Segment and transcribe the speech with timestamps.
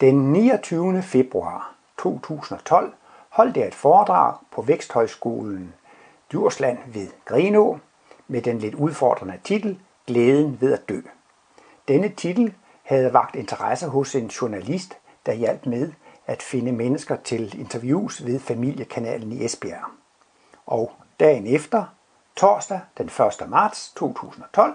[0.00, 1.02] Den 29.
[1.02, 2.94] februar 2012
[3.28, 5.74] holdt jeg et foredrag på Væksthøjskolen
[6.30, 7.78] Djursland ved Grenå
[8.28, 11.00] med den lidt udfordrende titel Glæden ved at dø.
[11.88, 15.92] Denne titel havde vagt interesse hos en journalist, der hjalp med
[16.26, 19.90] at finde mennesker til interviews ved familiekanalen i Esbjerg.
[20.66, 21.84] Og dagen efter,
[22.36, 23.48] torsdag den 1.
[23.48, 24.74] marts 2012,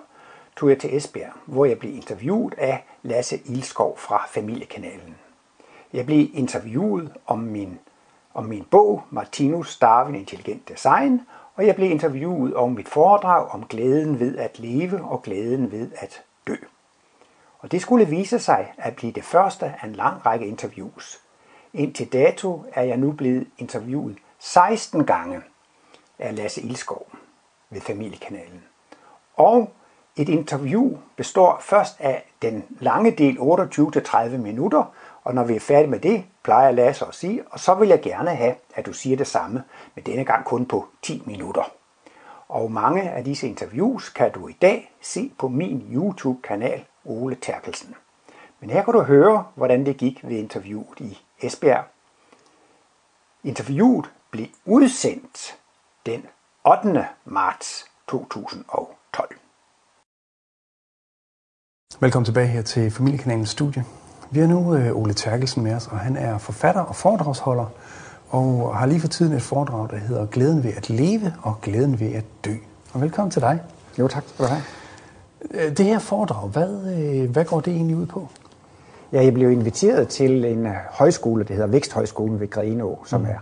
[0.59, 5.15] tog jeg til Esbjerg, hvor jeg blev interviewet af Lasse Ilskov fra Familiekanalen.
[5.93, 7.79] Jeg blev interviewet om min,
[8.33, 11.21] om min bog Martinus Darwin Intelligent Design,
[11.55, 15.91] og jeg blev interviewet om mit foredrag om glæden ved at leve og glæden ved
[15.95, 16.55] at dø.
[17.59, 21.21] Og det skulle vise sig at blive det første af en lang række interviews.
[21.73, 25.41] Indtil dato er jeg nu blevet interviewet 16 gange
[26.19, 27.07] af Lasse Ilskov
[27.69, 28.63] ved Familiekanalen.
[29.35, 29.71] Og
[30.21, 34.83] et interview består først af den lange del 28-30 minutter,
[35.23, 38.01] og når vi er færdige med det, plejer Lasse at sige, og så vil jeg
[38.01, 39.63] gerne have, at du siger det samme,
[39.95, 41.71] men denne gang kun på 10 minutter.
[42.47, 47.95] Og mange af disse interviews kan du i dag se på min YouTube-kanal Ole Terkelsen.
[48.59, 51.83] Men her kan du høre, hvordan det gik ved interviewet i Esbjerg.
[53.43, 55.57] Interviewet blev udsendt
[56.05, 56.25] den
[56.65, 57.07] 8.
[57.25, 58.65] marts 2000.
[61.97, 63.83] Velkommen tilbage her til Familiekanalens studie.
[64.31, 67.65] Vi har nu øh, Ole Terkelsen med os, og han er forfatter og foredragsholder,
[68.29, 71.99] og har lige for tiden et foredrag, der hedder Glæden ved at leve og glæden
[71.99, 72.53] ved at dø.
[72.93, 73.61] Og velkommen til dig.
[73.99, 74.61] Jo, tak skal du have.
[75.51, 78.27] Øh, det her foredrag, hvad, øh, hvad går det egentlig ud på?
[79.11, 83.27] Ja, jeg blev inviteret til en højskole, der hedder Væksthøjskolen ved Grenå, som mm.
[83.27, 83.37] er,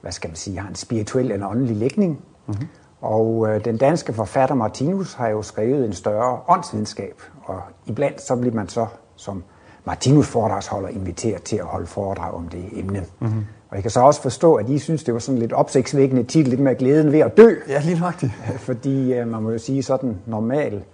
[0.00, 2.20] hvad skal man sige, har en spirituel eller åndelig lægning.
[2.46, 2.68] Mm-hmm.
[3.00, 8.36] Og øh, den danske forfatter Martinus har jo skrevet en større åndsvidenskab, og iblandt så
[8.36, 9.44] bliver man så som
[9.84, 13.04] Martinus foredragsholder inviteret til at holde foredrag om det emne.
[13.20, 13.44] Mm-hmm.
[13.70, 16.50] Og jeg kan så også forstå, at I synes, det var sådan lidt opsigtsvækkende titel,
[16.50, 17.54] lidt med glæden ved at dø.
[17.68, 18.32] Ja, lige nøjagtigt.
[18.68, 20.84] Fordi øh, man må jo sige sådan normal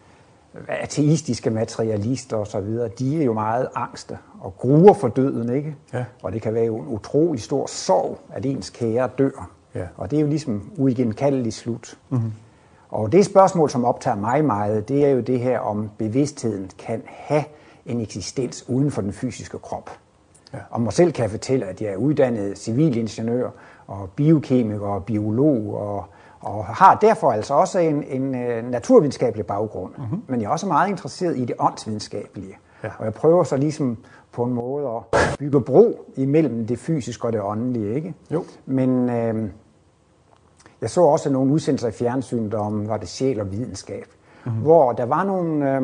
[0.69, 5.77] ateistiske materialister og så videre, de er jo meget angste og gruer for døden, ikke?
[5.93, 6.05] Ja.
[6.23, 9.51] Og det kan være jo en utrolig stor sorg, at ens kære dør.
[9.75, 9.87] Ja.
[9.97, 11.99] Og det er jo ligesom uigenkaldelig slut.
[12.11, 12.33] Mm-hmm.
[12.95, 17.03] Og det spørgsmål, som optager mig meget, det er jo det her, om bevidstheden kan
[17.07, 17.45] have
[17.87, 19.91] en eksistens uden for den fysiske krop.
[20.53, 20.59] Ja.
[20.71, 23.51] Og mig selv kan jeg fortælle, at jeg er uddannet civilingeniør
[23.87, 26.05] og biokemiker og biolog og,
[26.41, 29.93] og har derfor altså også en, en uh, naturvidenskabelig baggrund.
[29.99, 30.23] Mm-hmm.
[30.27, 32.57] Men jeg er også meget interesseret i det åndsvidenskabelige.
[32.85, 32.91] Ja.
[32.99, 33.99] Og jeg prøver så ligesom
[34.33, 37.95] på en måde at bygge bro imellem det fysiske og det åndelige.
[37.95, 38.15] Ikke?
[38.31, 38.45] Jo.
[38.67, 39.51] Men øh,
[40.81, 44.07] jeg så også nogle udsendelser i fjernsynet om, var det sjæl og videnskab,
[44.45, 44.61] mm-hmm.
[44.61, 45.83] hvor der var nogle øh,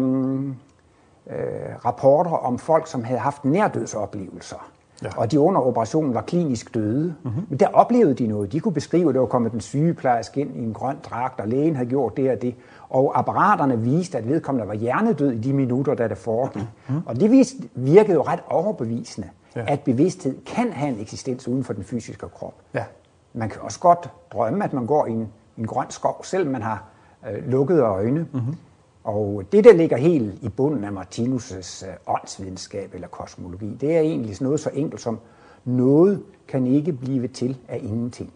[1.31, 4.71] øh, rapporter om folk, som havde haft nærdødsoplevelser.
[5.03, 5.09] Ja.
[5.17, 7.15] Og de under operationen var klinisk døde.
[7.23, 7.47] Mm-hmm.
[7.49, 8.53] Men der oplevede de noget.
[8.53, 11.49] De kunne beskrive, at der var kommet en sygeplejerske ind i en grøn dragt, og
[11.49, 12.55] lægen havde gjort det og det.
[12.89, 16.62] Og apparaterne viste, at vedkommende var hjernedød i de minutter, da det foregik.
[16.62, 17.03] Mm-hmm.
[17.07, 19.65] Og det viste, virkede jo ret overbevisende, ja.
[19.67, 22.55] at bevidsthed kan have en eksistens uden for den fysiske krop.
[22.75, 22.84] Ja.
[23.33, 26.63] Man kan også godt drømme, at man går i en, en grøn skov, selvom man
[26.63, 26.85] har
[27.31, 28.27] øh, lukkede øjne.
[28.33, 28.57] Mm-hmm.
[29.05, 34.01] Og det, der ligger helt i bunden af Martinus' øh, åndsvidenskab eller kosmologi, det er
[34.01, 35.19] egentlig noget så enkelt som,
[35.65, 38.33] noget kan ikke blive til af ingenting.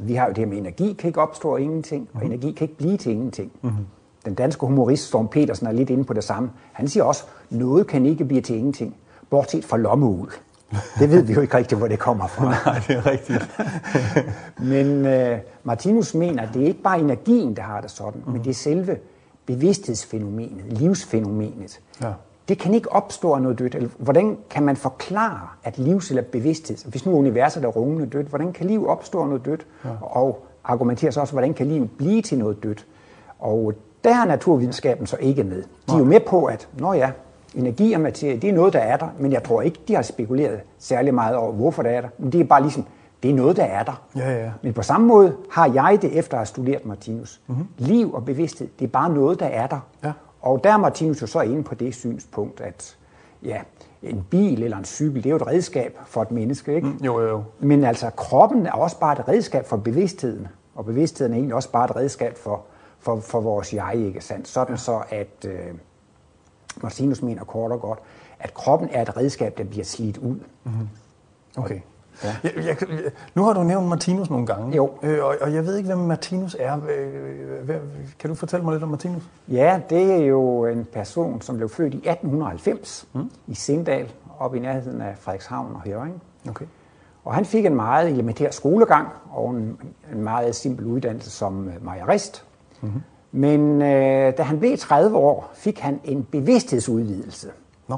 [0.00, 2.16] Vi har jo det her med, energi kan ikke opstå af ingenting, mm-hmm.
[2.16, 2.32] og mhm.
[2.32, 3.52] energi kan ikke blive til ingenting.
[3.62, 3.86] Mm-hmm.
[4.24, 6.50] Den danske humorist Storm Petersen er lidt inde på det samme.
[6.72, 8.96] Han siger også, noget kan ikke blive til ingenting,
[9.30, 10.30] bortset fra lommeul.
[10.98, 12.44] Det ved vi jo ikke rigtigt, hvor det kommer fra.
[12.66, 13.50] Nej, det er rigtigt.
[14.72, 18.32] men uh, Martinus mener, at det er ikke bare energien, der har det sådan, mm.
[18.32, 18.98] men det er selve
[19.46, 21.80] bevidsthedsfænomenet, livsfænomenet.
[22.02, 22.12] Ja.
[22.48, 23.76] Det kan ikke opstå af noget dødt.
[23.98, 28.52] Hvordan kan man forklare, at livs- eller bevidsthed, hvis nu universet er rungende dødt, hvordan
[28.52, 29.66] kan liv opstå af noget dødt?
[29.84, 29.90] Ja.
[30.00, 32.86] Og argumenterer så også, hvordan kan livet blive til noget dødt?
[33.38, 33.72] Og
[34.04, 35.62] der er naturvidenskaben så ikke med.
[35.62, 37.10] De er jo med på, at når ja,
[37.56, 40.02] energi og materie, det er noget, der er der, men jeg tror ikke, de har
[40.02, 42.08] spekuleret særlig meget over, hvorfor det er der.
[42.18, 42.84] Men det er bare ligesom,
[43.22, 44.02] det er noget, der er der.
[44.16, 44.50] Ja, ja.
[44.62, 47.40] Men på samme måde har jeg det, efter at have studeret Martinus.
[47.46, 47.66] Mm-hmm.
[47.78, 49.80] Liv og bevidsthed, det er bare noget, der er der.
[50.04, 50.12] Ja.
[50.40, 52.96] Og der er Martinus jo så inde på det synspunkt, at
[53.42, 53.60] ja,
[54.02, 56.86] en bil eller en cykel, det er jo et redskab for et menneske, ikke?
[56.86, 57.42] Mm, jo, jo, jo.
[57.60, 60.48] Men altså, kroppen er også bare et redskab for bevidstheden.
[60.74, 62.64] Og bevidstheden er egentlig også bare et redskab for,
[62.98, 64.48] for, for vores jeg, ikke sandt?
[64.48, 64.76] Sådan ja.
[64.76, 65.74] så, at øh,
[66.82, 67.98] Martinus mener kort og godt,
[68.40, 70.38] at kroppen er et redskab, der bliver slidt ud.
[70.64, 70.88] Mm-hmm.
[71.56, 71.80] Okay.
[72.24, 72.36] Ja.
[72.44, 72.76] Jeg, jeg,
[73.34, 74.90] nu har du nævnt Martinus nogle gange, jo.
[75.02, 76.80] Øh, og, og jeg ved ikke, hvem Martinus er.
[78.18, 79.22] Kan du fortælle mig lidt om Martinus?
[79.48, 83.30] Ja, det er jo en person, som blev født i 1890 mm.
[83.46, 86.22] i Sindal, op i nærheden af Frederikshavn og Høring.
[86.48, 86.66] Okay.
[87.24, 89.80] Og han fik en meget elementær skolegang og en,
[90.12, 92.44] en meget simpel uddannelse som øh, majerist.
[92.80, 93.02] Mm-hmm.
[93.36, 97.48] Men øh, da han blev 30 år, fik han en bevidsthedsudvidelse.
[97.88, 97.96] Nå.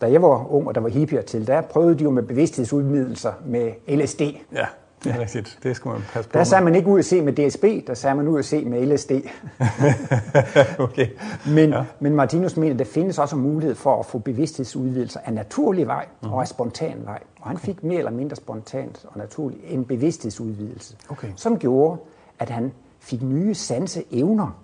[0.00, 3.32] Da jeg var ung, og der var hippier til, der prøvede de jo med bevidsthedsudvidelser
[3.46, 4.20] med LSD.
[4.20, 4.66] Ja,
[5.04, 5.58] det er rigtigt.
[5.62, 6.38] Det skal man passe på.
[6.38, 8.64] Der sagde man ikke ud at se med DSB, der sagde man ud at se
[8.64, 9.10] med LSD.
[10.86, 11.08] okay.
[11.48, 11.84] Men, ja.
[12.00, 16.06] men Martinus mener, at der findes også mulighed for at få bevidsthedsudvidelser af naturlig vej
[16.22, 16.32] mm.
[16.32, 17.22] og af spontan vej.
[17.40, 21.28] Og han fik mere eller mindre spontant og naturligt en bevidsthedsudvidelse, Okay.
[21.36, 21.98] som gjorde,
[22.38, 24.46] at han fik nye sanseevner.
[24.46, 24.63] Nå.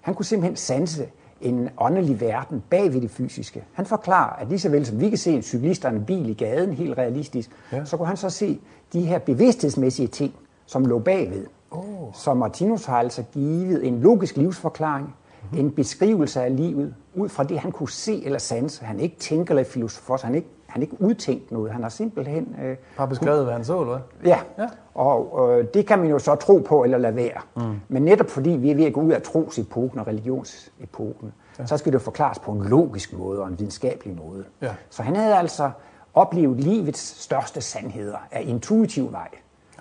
[0.00, 1.08] Han kunne simpelthen sanse
[1.40, 3.64] en åndelig verden bag ved det fysiske.
[3.72, 6.28] Han forklarer, at lige så vel som vi kan se en cyklist og en bil
[6.28, 7.84] i gaden helt realistisk, Ja.
[7.84, 8.60] så kunne han så se
[8.92, 10.34] de her bevidsthedsmæssige ting,
[10.66, 11.46] som lå bagved.
[11.70, 12.12] Oh.
[12.14, 15.14] Så Martinus har altså givet en logisk livsforklaring,
[15.56, 18.84] En beskrivelse af livet, ud fra det, han kunne se eller sanse.
[18.84, 21.72] Han ikke tænker eller filosofer, han ikke, han ikke udtænkt noget.
[21.72, 22.56] Han har simpelthen...
[22.62, 24.30] Øh, Bare beskrevet, hvad han så, eller hvad?
[24.30, 24.62] Ja, Ja.
[24.62, 24.68] ja.
[24.94, 27.40] og øh, det kan man jo så tro på eller lade være.
[27.56, 27.80] Mm.
[27.88, 31.66] Men netop fordi vi er ved at gå ud af trosepoken og religionsepoken, ja.
[31.66, 34.44] så skal det jo forklares på en logisk måde og en videnskabelig måde.
[34.62, 34.74] Ja.
[34.90, 35.70] Så han havde altså
[36.14, 39.28] oplevet livets største sandheder af intuitiv vej.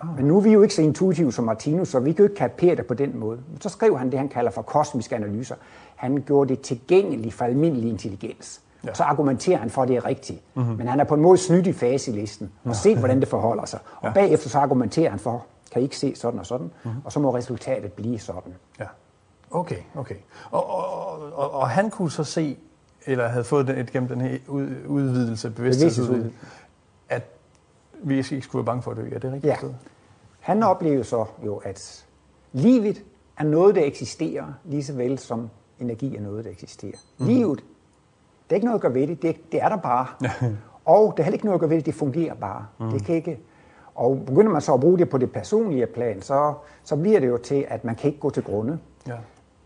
[0.01, 0.15] Oh.
[0.15, 2.35] Men nu er vi jo ikke så intuitive som Martinus, så vi kan jo ikke
[2.35, 3.39] kapere det på den måde.
[3.61, 5.55] Så skrev han det, han kalder for kosmiske analyser.
[5.95, 8.61] Han gjorde det tilgængeligt for almindelig intelligens.
[8.83, 8.93] Ja.
[8.93, 10.41] Så argumenterer han for, at det er rigtigt.
[10.55, 10.75] Mm-hmm.
[10.75, 13.79] Men han er på en måde snydt i faselisten og set, hvordan det forholder sig.
[13.95, 14.13] Og Ja.
[14.13, 17.01] bagefter så argumenterer han for, kan I ikke se sådan og sådan, mm-hmm.
[17.05, 18.53] og så må resultatet blive sådan.
[18.79, 18.85] Ja.
[19.51, 20.15] Okay, okay.
[20.51, 22.57] Og, og, og, og han kunne så se,
[23.05, 26.31] eller havde fået den, gennem den her ud, udvidelse, bevidsthedsudvidelse,
[27.09, 27.23] at
[28.03, 29.09] vi ikke skulle være bange for at dø.
[29.15, 29.55] Er det rigtigt Ja.
[30.39, 32.05] Han oplevede så jo, at
[32.51, 33.03] livet
[33.37, 35.49] er noget, der eksisterer, lige så vel som
[35.79, 36.97] energi er noget, der eksisterer.
[37.17, 37.25] Mm.
[37.25, 37.59] Livet,
[38.43, 40.07] det er ikke noget at gøre ved det, det, det er der bare.
[40.85, 42.65] og der er heller ikke noget at gøre ved det, det fungerer bare.
[42.79, 42.91] Mm.
[42.91, 43.39] Det kan ikke...
[43.95, 46.53] Og begynder man så at bruge det på det personlige plan, så,
[46.83, 48.79] så bliver det jo til, at man kan ikke gå til grunde.
[49.07, 49.15] Ja.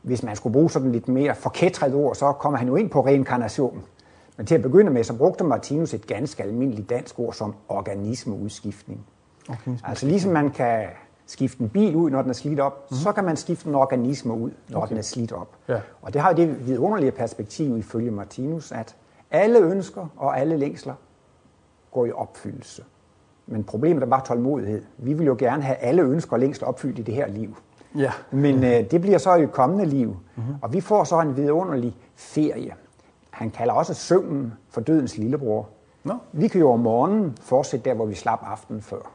[0.01, 3.05] Hvis man skulle bruge sådan lidt mere forkætret ord, så kommer han jo ind på
[3.05, 3.83] reinkarnation.
[4.37, 9.05] Men til at begynde med, så brugte Martinus et ganske almindeligt dansk ord som organismeudskiftning.
[9.49, 9.89] Organisme.
[9.89, 10.87] Altså ligesom man kan
[11.25, 12.97] skifte en bil ud, når den er slidt op, mm.
[12.97, 14.89] så kan man skifte en organisme ud, når okay.
[14.89, 15.55] den er slidt op.
[15.67, 15.79] Ja.
[16.01, 18.95] Og det har jo det vidunderlige perspektiv ifølge Martinus, at
[19.31, 20.93] alle ønsker og alle længsler
[21.91, 22.83] går i opfyldelse.
[23.47, 24.83] Men problemet er bare tålmodighed.
[24.97, 27.57] Vi vil jo gerne have alle ønsker og længsler opfyldt i det her liv.
[27.95, 28.11] Ja.
[28.31, 30.55] Men øh, det bliver så i et kommende liv, mm-hmm.
[30.61, 32.73] og vi får så en vidunderlig ferie.
[33.43, 35.69] Han kalder også søvnen for dødens lillebror.
[36.03, 36.13] Nå.
[36.31, 39.11] Vi kan jo om morgenen fortsætte der, hvor vi slap aftenen før.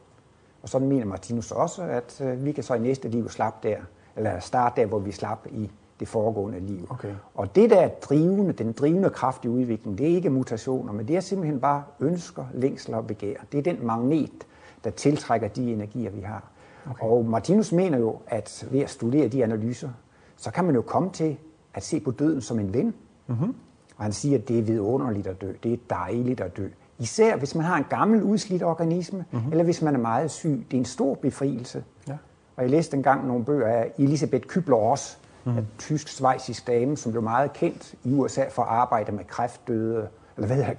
[0.62, 3.76] Og sådan mener Martinus også, at øh, vi kan så i næste liv slappe der,
[4.16, 5.70] eller starte der, hvor vi slap i
[6.00, 6.86] det foregående liv.
[6.90, 7.14] Okay.
[7.34, 11.08] Og det der er drivende, den drivende kraft i udviklingen, det er ikke mutationer, men
[11.08, 13.36] det er simpelthen bare ønsker, længsler og begær.
[13.52, 14.46] Det er den magnet,
[14.84, 16.44] der tiltrækker de energier, vi har.
[16.90, 17.06] Okay.
[17.06, 19.90] Og Martinus mener jo, at ved at studere de analyser,
[20.36, 21.36] så kan man jo komme til
[21.74, 22.94] at se på døden som en ven.
[23.26, 23.54] Mm-hmm.
[23.98, 26.68] Og han siger, at det er vidunderligt at dø, det er dejligt at dø.
[26.98, 29.50] Især hvis man har en gammel udslidt organisme, mm-hmm.
[29.50, 30.66] eller hvis man er meget syg.
[30.70, 31.84] Det er en stor befrielse.
[32.08, 32.16] Ja.
[32.56, 35.58] Og jeg læste engang nogle bøger af Elisabeth Kübler-Ross, mm.
[35.58, 40.46] en tysk-svejsisk dame, som blev meget kendt i USA for at arbejde med kræftdøde, eller
[40.46, 40.74] hvad hedder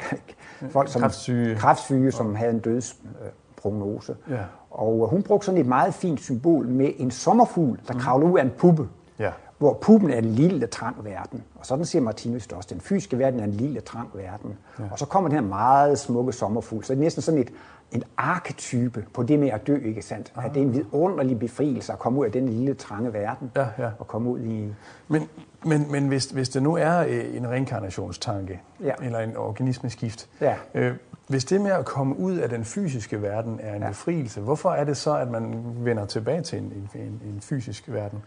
[0.70, 1.56] folk som Kræftsyge.
[1.56, 4.16] kræftsyge som havde en dødsprognose.
[4.30, 4.40] Ja.
[4.72, 8.44] Og hun brugte sådan et meget fint symbol med en sommerfugl, der kravler ud af
[8.44, 8.88] en puppe.
[9.20, 9.32] Ja.
[9.60, 11.44] Hvor puppen er en lille, trang verden.
[11.56, 12.70] Og sådan siger Martinus det også.
[12.74, 14.58] Den fysiske verden er en lille, trang verden.
[14.80, 14.84] Ja.
[14.92, 16.84] Og så kommer den her meget smukke sommerfugl.
[16.84, 17.50] Så det er næsten sådan et,
[17.92, 20.34] en arketype på det med at dø, ikke sandt?
[20.36, 23.52] At det er en vidunderlig befrielse at komme ud af den lille, trange verden.
[23.56, 23.90] Ja, ja.
[24.00, 24.74] Og komme ud i...
[25.08, 25.30] Men,
[25.66, 28.94] men, men hvis, hvis det nu er øh, en reinkarnationstanke, Ja.
[29.02, 30.56] eller en organismeskift, Ja.
[30.74, 30.94] øh,
[31.28, 33.86] hvis det med at komme ud af den fysiske verden er en ja.
[33.86, 33.90] Ja.
[33.92, 37.84] befrielse, hvorfor er det så, at man vender tilbage til en, en, en, en fysisk
[37.88, 38.24] verden?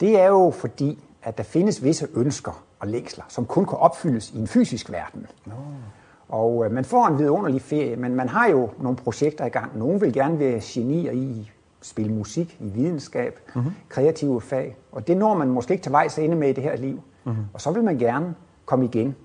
[0.00, 4.30] Det er jo fordi, at der findes visse ønsker og længsler, som kun kan opfyldes
[4.30, 5.26] i en fysisk verden.
[5.46, 5.52] Nå.
[6.28, 9.78] Og øh, man får en vidunderlig ferie, men man har jo nogle projekter i gang.
[9.78, 11.50] Nogle vil gerne være genier i
[11.82, 13.72] spille musik, i videnskab, mm-hmm.
[13.88, 14.76] kreative fag.
[14.92, 17.00] Og det når man måske ikke til vejs ende med i det her liv.
[17.24, 17.44] Mm-hmm.
[17.52, 18.34] Og så vil man gerne
[18.64, 19.16] komme igen.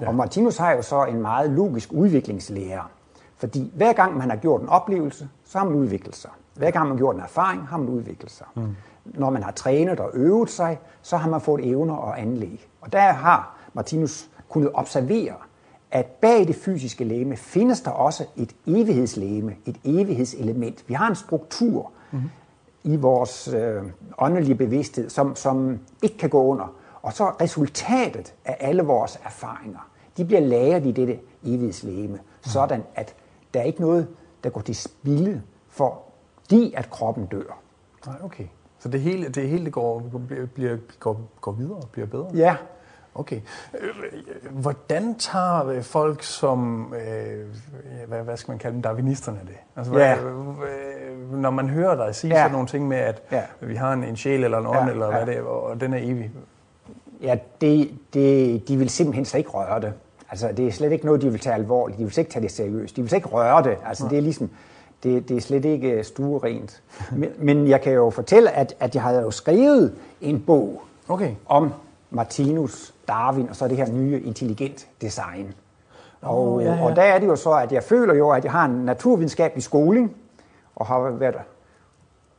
[0.00, 0.08] Ja.
[0.08, 2.90] Og Martinus har jo så en meget logisk udviklingslærer.
[3.36, 6.30] Fordi hver gang man har gjort en oplevelse, så har man udviklet sig.
[6.54, 8.46] Hver gang man har gjort en erfaring, har man udviklet sig.
[8.54, 8.76] Mm.
[9.14, 12.68] Når man har trænet og øvet sig, så har man fået evner og anlæg.
[12.80, 15.34] Og der har Martinus kunnet observere,
[15.90, 20.84] at bag det fysiske læme findes der også et evighedslæme, et evighedselement.
[20.88, 22.30] Vi har en struktur mm-hmm.
[22.84, 23.82] i vores øh,
[24.18, 26.74] åndelige bevidsthed, som, som ikke kan gå under.
[27.02, 32.20] Og så resultatet af alle vores erfaringer, de bliver lagret i dette evighedslæme, mm.
[32.40, 33.14] sådan at
[33.54, 34.08] der er ikke noget,
[34.44, 37.58] der går til spilde, fordi at kroppen dør.
[38.06, 38.44] Nej, okay.
[38.78, 40.12] Så det hele, det hele går,
[40.54, 42.26] bliver, går, går videre og bliver bedre?
[42.34, 42.56] Ja.
[43.14, 43.40] Okay.
[44.50, 47.46] Hvordan tager folk som, øh,
[48.08, 49.56] hvad, hvad skal man kalde dem, darwinisterne det?
[49.76, 50.18] Altså, ja.
[50.18, 52.40] hvad, øh, når man hører dig sige ja.
[52.40, 53.42] sådan nogle ting med, at ja.
[53.60, 54.90] vi har en, en sjæl eller en ånd, ja.
[54.90, 55.26] eller hvad ja.
[55.26, 56.30] det er, og den er evig.
[57.22, 59.92] Ja, det, det, de vil simpelthen slet ikke røre det.
[60.30, 61.98] Altså, det er slet ikke noget, de vil tage alvorligt.
[61.98, 62.96] De vil slet ikke tage det seriøst.
[62.96, 63.76] De vil slet ikke røre det.
[63.86, 64.10] Altså, ja.
[64.10, 64.50] det er ligesom,
[65.02, 66.82] det, det er slet ikke stuerent.
[67.12, 71.30] men, men jeg kan jo fortælle, at, at jeg har jo skrevet en bog okay.
[71.46, 71.72] om
[72.10, 75.54] Martinus, Darwin og så det her nye intelligent design.
[76.22, 76.84] Og, oh, ja, ja.
[76.84, 79.62] og der er det jo så, at jeg føler jo, at jeg har en naturvidenskabelig
[79.62, 80.16] skoling,
[80.76, 81.34] og har været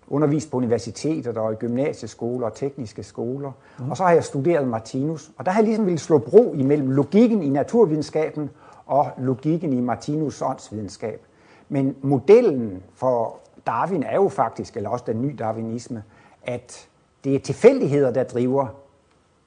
[0.08, 3.52] undervist på universiteter og i gymnasieskoler og tekniske skoler.
[3.80, 3.92] Mm.
[3.92, 6.92] Og så har jeg studeret Martinus, og der har jeg ligesom ville slå bro imellem
[6.92, 8.50] logikken i naturvidenskaben
[8.86, 11.26] og logikken i Martinus åndsvidenskab.
[11.70, 16.04] Men modellen for Darwin er jo faktisk, eller også den nye darwinisme,
[16.44, 16.88] at
[17.24, 18.68] det er tilfældigheder, der driver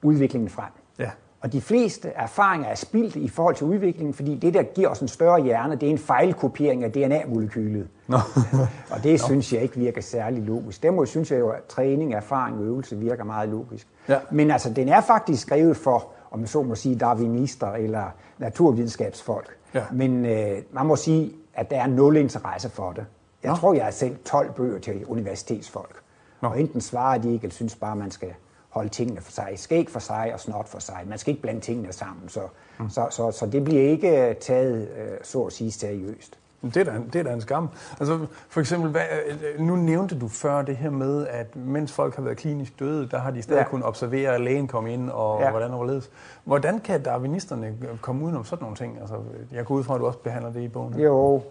[0.01, 0.71] udviklingen frem.
[0.99, 1.09] Ja.
[1.41, 4.99] Og de fleste erfaringer er spildt i forhold til udviklingen, fordi det, der giver os
[4.99, 7.87] en større hjerne, det er en fejlkopiering af DNA-molekylet.
[8.07, 8.17] No.
[8.91, 9.27] og det no.
[9.27, 10.83] synes jeg ikke virker særlig logisk.
[10.83, 13.87] Derimod synes jeg jo, at træning, erfaring og øvelse virker meget logisk.
[14.09, 14.19] Ja.
[14.31, 18.05] Men altså, den er faktisk skrevet for, om man så må sige, darwinister eller
[18.37, 19.57] naturvidenskabsfolk.
[19.73, 19.83] Ja.
[19.91, 23.05] Men øh, man må sige, at der er nul interesse for det.
[23.43, 23.57] Jeg no.
[23.57, 26.01] tror, jeg har selv 12 bøger til universitetsfolk.
[26.41, 26.49] No.
[26.49, 28.33] Og enten svarer de ikke, eller synes bare, man skal
[28.69, 29.53] holde tingene for sig.
[29.55, 31.03] Skæg for sig og snot for sig.
[31.05, 32.29] Man skal ikke blande tingene sammen.
[32.29, 32.47] Så,
[32.79, 32.89] mm.
[32.89, 36.39] så, så, så det bliver ikke taget, øh, så at sige, seriøst.
[36.63, 37.69] Det er, da, det er da en skam.
[37.99, 42.15] Altså, for eksempel, hvad, øh, nu nævnte du før det her med, at mens folk
[42.15, 43.67] har været klinisk døde, der har de stadig ja.
[43.67, 45.51] kunnet observere, at lægen komme ind, og ja.
[45.51, 46.09] hvordan overledes.
[46.43, 48.97] Hvordan kan darwinisterne komme udenom sådan nogle ting?
[49.01, 49.15] Altså,
[49.51, 50.99] jeg går ud fra, at du også behandler det i bogen.
[50.99, 51.41] Jo,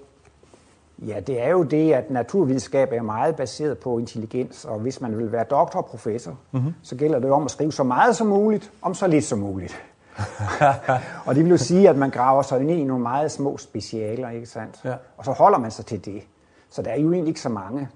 [1.06, 5.18] Ja, det er jo det, at naturvidenskab er meget baseret på intelligens, og hvis man
[5.18, 6.74] vil være doktor og professor, mm-hmm.
[6.82, 9.82] så gælder det om at skrive så meget som muligt, om så lidt som muligt.
[11.26, 14.30] og det vil jo sige, at man graver sig ind i nogle meget små specialer,
[14.30, 14.80] ikke sandt?
[14.84, 14.94] Ja.
[15.16, 16.22] Og så holder man sig til det.
[16.70, 17.88] Så der er jo egentlig ikke så mange,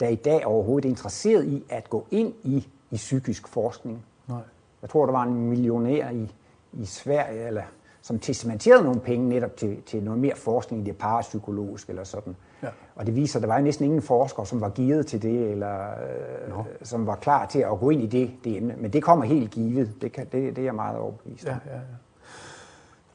[0.00, 4.04] der i dag overhovedet er interesseret i at gå ind i, i psykisk forskning.
[4.28, 4.38] Nej.
[4.82, 6.32] Jeg tror, der var en millionær i,
[6.72, 7.62] i Sverige, eller
[8.02, 12.36] som testamenterede nogle penge netop til, til noget mere forskning i det parapsykologiske eller sådan.
[12.62, 12.68] Ja.
[12.96, 15.90] Og det viser, at der var næsten ingen forskere, som var givet til det, eller
[15.90, 16.62] øh, no.
[16.82, 18.74] som var klar til at gå ind i det, det emne.
[18.78, 20.02] Men det kommer helt givet.
[20.02, 21.54] Det, kan, det, det er jeg meget overbevist om.
[21.66, 21.80] Ja, ja,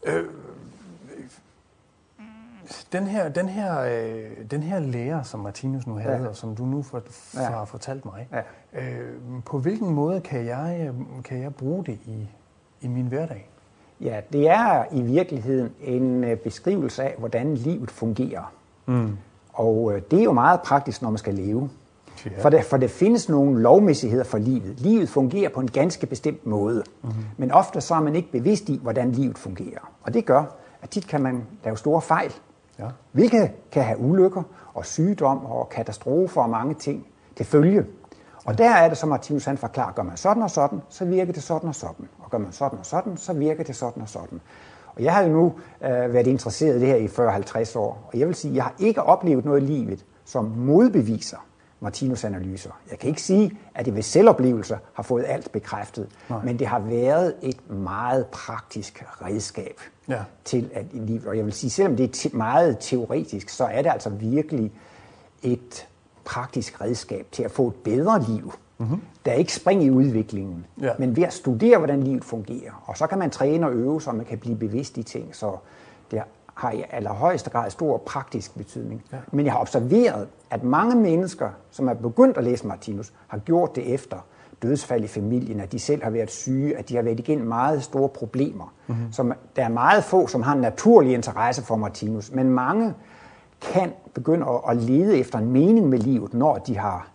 [0.05, 0.19] ja.
[0.19, 0.25] Øh,
[2.91, 6.27] den her, den her, øh, den her lærer, som Martinus nu havde, ja.
[6.27, 7.49] og som du nu for, for, ja.
[7.49, 8.41] har fortalt mig, ja.
[8.81, 10.91] øh, på hvilken måde kan jeg,
[11.23, 12.27] kan jeg bruge det i,
[12.81, 13.49] i min hverdag?
[14.01, 18.53] Ja, det er i virkeligheden en øh, beskrivelse af, hvordan livet fungerer.
[18.85, 19.17] Mm.
[19.55, 21.69] Og øh, det er jo meget praktisk, når man skal leve.
[22.25, 22.29] Ja.
[22.41, 24.79] For, der, for der findes nogle lovmæssigheder for livet.
[24.79, 26.83] Livet fungerer på en ganske bestemt måde.
[27.03, 27.23] Mm-hmm.
[27.37, 29.91] Men ofte så er man ikke bevidst i, hvordan livet fungerer.
[30.01, 30.43] Og det gør,
[30.81, 32.33] at tit kan man lave store fejl.
[32.79, 32.85] Ja.
[33.11, 34.43] Hvilket kan have ulykker
[34.73, 37.85] og sygdom og katastrofer og mange ting til følge.
[38.45, 41.33] Og der er det, som Martinus han forklarer, gør man sådan og sådan, så virker
[41.33, 42.07] det sådan og sådan.
[42.19, 44.41] Og gør man sådan og sådan, så virker det sådan og sådan.
[44.95, 48.19] Og jeg har jo nu øh, været interesseret i det her i 40-50 år, og
[48.19, 51.37] jeg vil sige, at jeg har ikke oplevet noget i livet, som modbeviser
[51.79, 52.71] Martinus analyser.
[52.91, 56.43] Jeg kan ikke sige, at det ved selvoplevelser har fået alt bekræftet, Nej.
[56.43, 60.23] men det har været et meget praktisk redskab ja.
[60.45, 61.25] til at i livet.
[61.27, 64.71] Og jeg vil sige, selvom det er meget teoretisk, så er det altså virkelig
[65.43, 65.87] et
[66.25, 68.53] praktisk redskab til at få et bedre liv.
[68.77, 69.01] Mm-hmm.
[69.25, 70.91] Der er ikke spring i udviklingen, ja.
[70.99, 72.83] men ved at studere, hvordan livet fungerer.
[72.85, 75.35] Og så kan man træne og øve, så man kan blive bevidst i ting.
[75.35, 75.55] Så
[76.11, 76.21] det
[76.53, 79.03] har i allerhøjeste grad stor praktisk betydning.
[79.11, 79.17] Ja.
[79.31, 83.75] Men jeg har observeret, at mange mennesker, som er begyndt at læse Martinus, har gjort
[83.75, 84.17] det efter
[84.61, 87.83] dødsfald i familien, at de selv har været syge, at de har været igennem meget
[87.83, 88.73] store problemer.
[88.87, 89.11] Mm-hmm.
[89.11, 92.93] Som, der er meget få, som har en naturlig interesse for Martinus, men mange
[93.61, 97.07] kan begynde at, at lede efter en mening med livet, når de har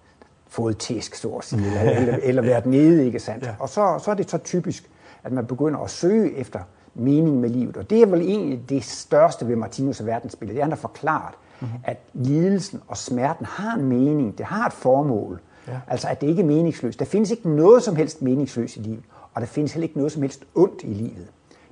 [0.51, 3.45] fået tæsk, så at sige, eller, eller, eller været nede, ikke sandt?
[3.45, 3.55] Ja.
[3.59, 4.91] Og så, så er det så typisk,
[5.25, 6.61] at man begynder at søge efter
[6.95, 7.77] mening med livet.
[7.77, 10.55] Og det er vel egentlig det største ved Martinus' verdensbillede.
[10.55, 11.79] Det er, han har forklaret, mm-hmm.
[11.85, 15.41] at lidelsen og smerten har en mening, det har et formål.
[15.69, 15.81] Ja.
[15.89, 16.99] Altså, at det ikke er meningsløst.
[16.99, 19.03] Der findes ikke noget som helst meningsløst i livet,
[19.35, 21.27] og der findes heller ikke noget som helst ondt i livet.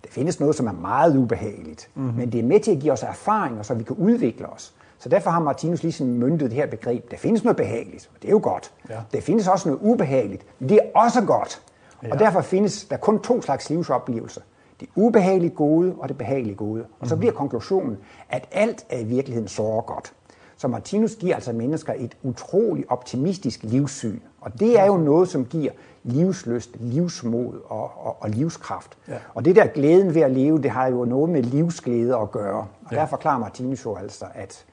[0.05, 2.15] Der findes noget, som er meget ubehageligt, mm-hmm.
[2.15, 4.75] men det er med til at give os erfaringer, så vi kan udvikle os.
[4.99, 7.11] Så derfor har Martinus ligesom myndet det her begreb.
[7.11, 8.73] Der findes noget behageligt, og det er jo godt.
[8.91, 8.95] Ja.
[9.13, 11.63] Der findes også noget ubehageligt, men det er også godt.
[12.03, 12.13] Ja.
[12.13, 14.41] Og derfor findes der kun to slags livsoplevelser.
[14.81, 16.85] Det ubehagelige gode og det behagelige gode.
[17.01, 20.13] Og så bliver konklusionen, at alt er i virkeligheden så godt.
[20.57, 24.19] Så Martinus giver altså mennesker et utroligt optimistisk livssyn.
[24.41, 28.99] Og det er jo noget, som giver livsløst, livsmod og, og, og livskraft.
[29.09, 29.15] Ja.
[29.35, 32.67] Og det der glæden ved at leve, det har jo noget med livsglæde at gøre.
[32.85, 32.97] Og ja.
[32.97, 34.65] der forklarer Martinus jo altså, at,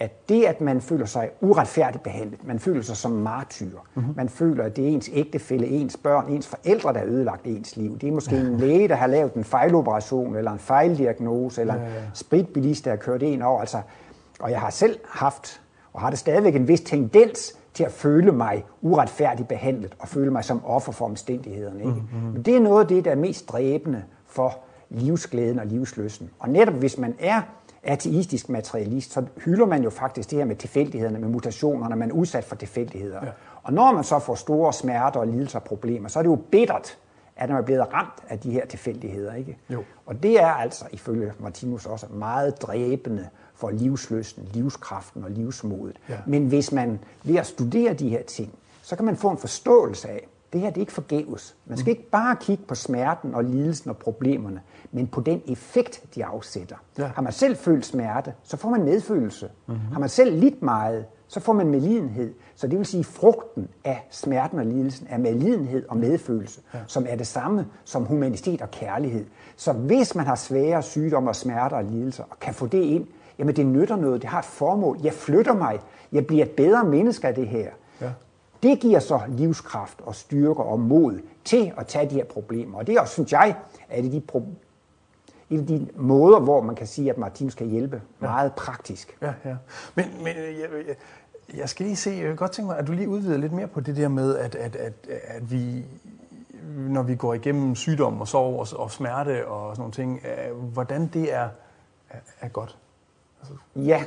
[0.00, 4.12] at det, at man føler sig uretfærdigt behandlet, man føler sig som martyr, mm-hmm.
[4.16, 7.76] man føler, at det er ens ægtefælle, ens børn, ens forældre, der har ødelagt ens
[7.76, 7.98] liv.
[7.98, 11.80] Det er måske en læge, der har lavet en fejloperation, eller en fejldiagnose, eller en
[12.14, 13.60] spritbilist, der har kørt en over.
[13.60, 13.80] Altså,
[14.40, 15.60] og jeg har selv haft,
[15.92, 20.30] og har det stadigvæk en vis tendens til at føle mig uretfærdigt behandlet, og føle
[20.30, 21.80] mig som offer for omstændighederne.
[21.80, 21.90] Ikke?
[21.90, 22.32] Mm-hmm.
[22.32, 24.58] Men det er noget af det, der er mest dræbende for
[24.90, 26.30] livsglæden og livsløsen.
[26.38, 27.42] Og netop hvis man er
[27.82, 32.14] ateistisk materialist, så hylder man jo faktisk det her med tilfældighederne, med mutationerne, man er
[32.14, 33.24] udsat for tilfældigheder.
[33.24, 33.30] Ja.
[33.62, 36.38] Og når man så får store smerter og lidelser og problemer, så er det jo
[36.50, 36.98] bittert,
[37.36, 39.34] at man er blevet ramt af de her tilfældigheder.
[39.34, 39.58] Ikke?
[39.70, 39.84] Jo.
[40.06, 45.96] Og det er altså, ifølge Martinus også, meget dræbende for livsløsten, livskraften og livsmodet.
[46.08, 46.16] Ja.
[46.26, 50.08] Men hvis man ved at studere de her ting, så kan man få en forståelse
[50.08, 51.56] af, det her det er ikke forgæves.
[51.66, 51.98] Man skal mm.
[51.98, 54.60] ikke bare kigge på smerten og lidelsen og problemerne,
[54.92, 56.76] men på den effekt, de afsætter.
[56.98, 57.06] Ja.
[57.14, 59.48] Har man selv følt smerte, så får man medfølelse.
[59.66, 59.92] Mm-hmm.
[59.92, 62.34] Har man selv lidt meget, så får man medlidenhed.
[62.54, 66.78] Så det vil sige, frugten af smerten og lidelsen er medlidenhed og medfølelse, ja.
[66.86, 69.24] som er det samme som humanitet og kærlighed.
[69.56, 73.06] Så hvis man har svære sygdomme og smerter og lidelser, og kan få det ind,
[73.38, 74.98] jamen det nytter noget, det har et formål.
[75.02, 75.78] Jeg flytter mig,
[76.12, 77.68] jeg bliver et bedre menneske af det her.
[78.00, 78.10] Ja.
[78.62, 82.78] Det giver så livskraft og styrke og mod til at tage de her problemer.
[82.78, 83.56] Og det er også, synes jeg,
[83.88, 84.67] er det de pro-
[85.50, 88.26] en af de måder, hvor man kan sige, at Martinus kan hjælpe ja.
[88.26, 89.16] meget praktisk.
[89.22, 89.56] Ja, ja.
[89.94, 90.96] Men, men jeg, jeg,
[91.56, 93.80] jeg skal lige se, jeg godt tænke mig, at du lige udvider lidt mere på
[93.80, 94.92] det der med, at, at, at,
[95.24, 95.84] at vi,
[96.76, 100.20] når vi går igennem sygdom og sorg og, og smerte og sådan nogle ting,
[100.72, 101.48] hvordan det er,
[102.10, 102.78] er, er godt.
[103.40, 104.02] Altså, ja.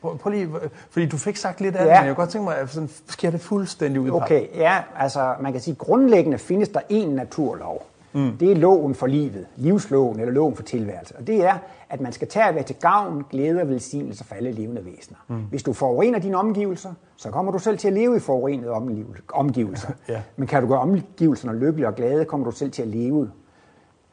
[0.00, 0.50] Prøv, prøv lige,
[0.90, 1.90] fordi du fik sagt lidt af ja.
[1.90, 4.82] det, men jeg kan godt tænke mig, at sådan, sker det fuldstændig ud Okay, ja,
[4.96, 7.89] altså man kan sige, grundlæggende findes der en naturlov.
[8.12, 8.36] Mm.
[8.36, 11.16] Det er loven for livet, livsloven eller loven for tilværelse.
[11.16, 11.58] Og det er,
[11.90, 15.18] at man skal tage at være til gavn, glæde og velsignelse for alle levende væsener.
[15.28, 15.42] Mm.
[15.50, 18.70] Hvis du forurener dine omgivelser, så kommer du selv til at leve i forurenede
[19.32, 19.88] omgivelser.
[20.08, 20.22] ja.
[20.36, 23.30] Men kan du gøre omgivelserne lykkelige og glade, kommer du selv til at leve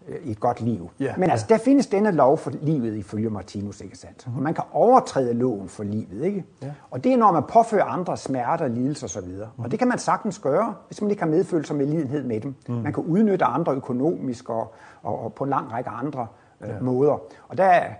[0.07, 0.89] et godt liv.
[1.01, 4.27] Yeah, Men altså, der findes denne lov for livet ifølge Martinus, ikke sandt?
[4.27, 4.43] Mm-hmm.
[4.43, 6.45] Man kan overtræde loven for livet, ikke?
[6.63, 6.73] Yeah.
[6.91, 9.27] Og det er, når man påfører andre smerter, lidelser osv.
[9.27, 9.63] Mm-hmm.
[9.63, 12.55] Og det kan man sagtens gøre, hvis man ikke har medfølelse med lidenhed med dem.
[12.67, 12.75] Mm.
[12.75, 16.27] Man kan udnytte andre økonomisk og, og, og på en lang række andre
[16.61, 16.83] øh, yeah.
[16.83, 17.21] måder.
[17.47, 17.93] Og der er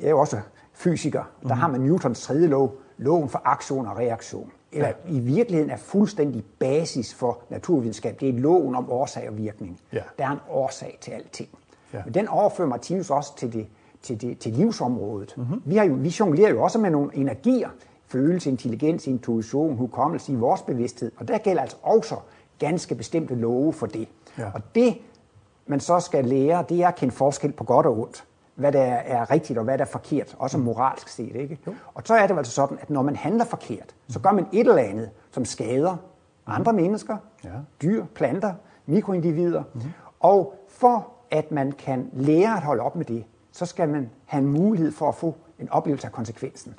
[0.00, 0.40] jeg jo også
[0.72, 1.18] fysiker.
[1.18, 1.60] Der mm-hmm.
[1.60, 6.44] har man Newtons tredje lov, loven for aktion og reaktion eller i virkeligheden er fuldstændig
[6.58, 8.20] basis for naturvidenskab.
[8.20, 9.80] Det er loven om årsag og virkning.
[9.92, 10.02] Ja.
[10.18, 11.48] Der er en årsag til alting.
[11.92, 12.02] Ja.
[12.04, 13.66] Men den overfører Martinus også til, det,
[14.02, 15.34] til, det, til livsområdet.
[15.36, 15.62] Mm-hmm.
[15.64, 17.68] Vi, har jo, vi jonglerer jo også med nogle energier,
[18.06, 21.12] følelse, intelligens, intuition, hukommelse i vores bevidsthed.
[21.16, 22.16] Og der gælder altså også
[22.58, 24.08] ganske bestemte love for det.
[24.38, 24.50] Ja.
[24.54, 24.98] Og det,
[25.66, 28.24] man så skal lære, det er at kende forskel på godt og ondt
[28.60, 30.64] hvad der er rigtigt og hvad der er forkert, også mm.
[30.64, 31.36] moralsk set.
[31.36, 31.58] Ikke?
[31.66, 31.74] Jo.
[31.94, 34.60] Og så er det altså sådan, at når man handler forkert, så gør man et
[34.60, 35.96] eller andet, som skader
[36.46, 37.48] andre mennesker, ja.
[37.82, 38.52] dyr, planter,
[38.86, 39.62] mikroindivider.
[39.74, 39.80] Mm.
[40.20, 44.42] Og for at man kan lære at holde op med det, så skal man have
[44.42, 46.74] en mulighed for at få en oplevelse af konsekvensen.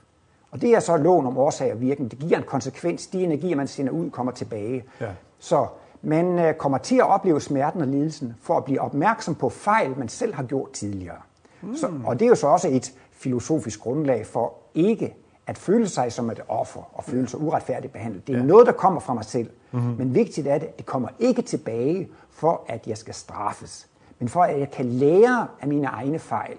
[0.52, 2.12] Og det er så loven om årsag og virkning.
[2.12, 3.08] Det giver en konsekvens.
[3.08, 4.84] De energier, man sender ud, kommer tilbage.
[5.02, 5.10] Ja.
[5.39, 5.67] Så
[6.02, 9.98] man øh, kommer til at opleve smerten og lidelsen for at blive opmærksom på fejl,
[9.98, 11.17] man selv har gjort tidligere.
[11.62, 11.76] Mm.
[11.76, 15.15] Så, og det er jo så også et filosofisk grundlag for ikke
[15.47, 18.28] at føle sig som et offer og føle sig uretfærdigt behandlet.
[18.28, 18.45] Det er ja.
[18.45, 19.50] noget, der kommer fra mig selv.
[19.71, 19.95] Mm-hmm.
[19.97, 23.88] Men vigtigt er det, at det kommer ikke tilbage for, at jeg skal straffes,
[24.19, 26.58] men for, at jeg kan lære af mine egne fejl.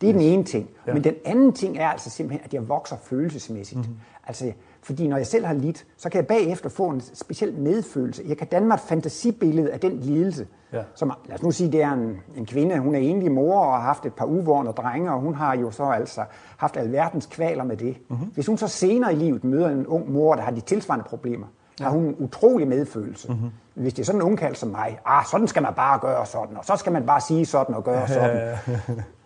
[0.00, 0.22] Det er yes.
[0.22, 0.70] den ene ting.
[0.86, 0.94] Ja.
[0.94, 3.80] Men den anden ting er altså simpelthen, at jeg vokser følelsesmæssigt.
[3.80, 3.96] Mm-hmm.
[4.26, 4.52] Altså,
[4.84, 8.22] fordi når jeg selv har lidt, så kan jeg bagefter få en speciel medfølelse.
[8.28, 10.46] Jeg kan danne mig et fantasibillede af den lidelse.
[10.72, 10.82] Ja.
[10.94, 13.74] Som, lad os nu sige, det er en, en kvinde, hun er enlig mor og
[13.74, 16.20] har haft et par uvårende drenge, og hun har jo så altså
[16.56, 17.96] haft alverdens kvaler med det.
[18.08, 18.26] Mm-hmm.
[18.26, 21.46] Hvis hun så senere i livet møder en ung mor, der har de tilsvarende problemer,
[21.80, 21.84] ja.
[21.84, 23.28] har hun en utrolig medfølelse.
[23.32, 23.50] Mm-hmm.
[23.74, 26.56] Hvis det er sådan en ungkald som mig, ah, sådan skal man bare gøre sådan,
[26.56, 28.56] og så skal man bare sige sådan og gøre sådan.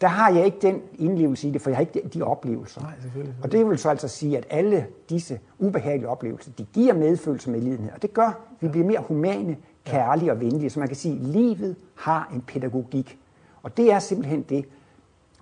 [0.00, 2.80] der har jeg ikke den indlevelse i det, for jeg har ikke de oplevelser.
[2.80, 3.44] Nej, selvfølgelig, selvfølgelig.
[3.44, 7.60] Og det vil så altså sige, at alle disse ubehagelige oplevelser, de giver medfølelse med
[7.60, 10.70] lidenhed, og det gør, at vi bliver mere humane, kærlige og venlige.
[10.70, 13.18] Så man kan sige, at livet har en pædagogik.
[13.62, 14.64] Og det er simpelthen det,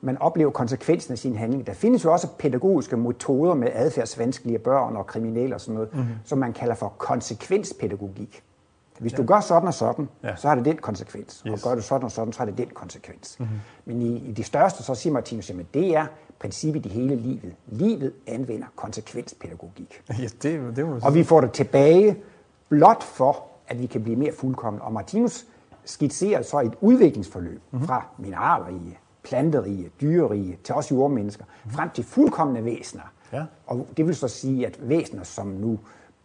[0.01, 1.67] man oplever konsekvensen af sin handling.
[1.67, 6.15] Der findes jo også pædagogiske metoder med adfærdsvanskelige børn og kriminelle og sådan noget, mm-hmm.
[6.25, 8.43] som man kalder for konsekvenspædagogik.
[9.01, 10.37] Hvis du gør sådan og sådan, ja.
[10.37, 11.43] så har det den konsekvens.
[11.47, 11.53] Yes.
[11.53, 13.37] Og gør du sådan og sådan, så har det den konsekvens.
[13.39, 13.59] Mm-hmm.
[13.85, 16.07] Men i, i det største, så siger Martinus, at det er
[16.39, 17.55] princippet i hele livet.
[17.67, 20.03] Livet anvender konsekvenspædagogik.
[20.09, 22.17] Ja, det, det og vi får det tilbage
[22.69, 24.85] blot for, at vi kan blive mere fuldkommende.
[24.85, 25.47] Og Martinus
[25.85, 27.87] skitserer så et udviklingsforløb mm-hmm.
[27.87, 31.77] fra mineralrige, planterige, dyrerige til os jordmennesker, mm-hmm.
[31.77, 33.13] frem til fuldkommende væsener.
[33.33, 33.45] Ja.
[33.67, 35.79] Og det vil så sige, at væsener som nu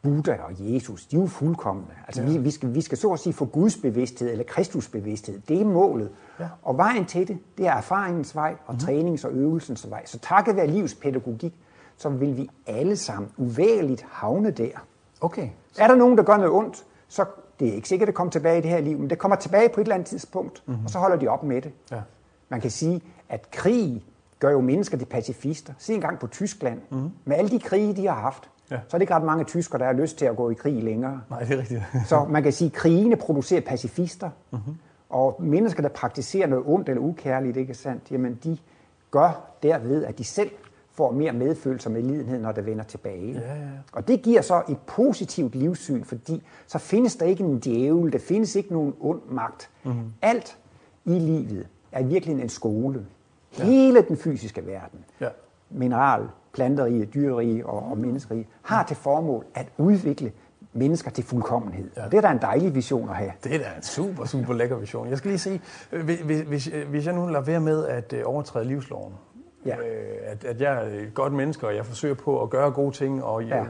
[0.04, 1.92] Buddha og Jesus, de er jo fuldkommende.
[2.08, 2.30] Altså ja.
[2.30, 5.40] vi, vi, skal, vi skal så at sige få Guds bevidsthed eller Kristus bevidsthed.
[5.48, 6.10] Det er målet.
[6.40, 6.48] Ja.
[6.62, 8.80] Og vejen til det, det er erfaringens vej og mm.
[8.80, 10.06] trænings- og øvelsens vej.
[10.06, 11.54] Så takket være livs pædagogik,
[11.98, 14.86] så vil vi alle sammen uvægeligt havne der.
[15.22, 15.50] Okay.
[15.78, 17.26] Er der nogen, der gør noget ondt, så
[17.60, 19.36] det er ikke sikkert, at det kommer tilbage i det her liv, men det kommer
[19.36, 20.86] tilbage på et eller andet tidspunkt, mm-hmm.
[20.86, 21.72] og så holder de op med det.
[21.92, 22.02] Ja.
[22.50, 24.06] Man kan sige, at krig
[24.40, 25.74] gør jo mennesker til pacifister.
[25.78, 27.12] Se engang på Tyskland, mm-hmm.
[27.26, 28.80] med alle de krige, de har haft, ja.
[28.88, 30.84] så er det ikke ret mange tyskere, der har lyst til at gå i krig
[30.84, 31.22] længere.
[31.30, 31.84] Nej, det er rigtigt.
[32.10, 34.76] så man kan sige, at krigene producerer pacifister, mm-hmm.
[35.10, 38.58] og mennesker, der praktiserer noget ondt eller ukærligt, ikke sandt, jamen de
[39.12, 40.52] gør derved, at de selv
[40.94, 43.34] får mere medfølelse med lidenhed, når det vender tilbage.
[43.34, 43.68] Ja, ja.
[43.92, 48.20] Og det giver så et positivt livssyn, fordi så findes der ikke en djævel, der
[48.20, 49.70] findes ikke nogen ond magt.
[49.84, 50.14] Mm-hmm.
[50.22, 50.58] Alt
[51.06, 53.06] i livet er virkelig en skole.
[53.60, 53.64] Ja.
[53.64, 55.30] Hele den fysiske verden, ja.
[55.70, 60.32] mineral, planterige, dyrerige og, og menneskerige, har til formål at udvikle
[60.74, 61.90] mennesker til fuldkommenhed.
[61.98, 62.06] Ja.
[62.06, 63.32] Det er da en dejlig vision at have.
[63.44, 65.10] Det er da en super, super lækker vision.
[65.10, 65.62] Jeg skal lige sige,
[66.04, 69.14] hvis, hvis, hvis jeg nu lader være med at øh, overtræde livsloven,
[69.66, 69.78] ja.
[69.78, 72.92] øh, at, at jeg er et godt menneske, og jeg forsøger på at gøre gode
[72.92, 73.64] ting, og ja.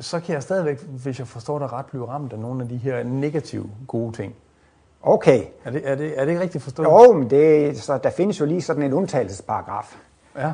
[0.00, 2.76] så kan jeg stadigvæk, hvis jeg forstår det ret, blive ramt af nogle af de
[2.76, 4.34] her negative gode ting.
[5.02, 5.44] Okay.
[5.64, 6.86] Er det, er det, er det ikke rigtigt forstået?
[6.86, 9.96] Jo, men det, så der findes jo lige sådan en undtagelsesparagraf.
[10.36, 10.52] Ja.